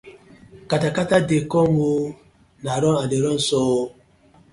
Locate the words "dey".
1.29-1.43, 3.11-3.21